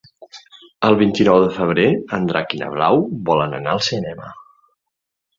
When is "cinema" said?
3.89-4.31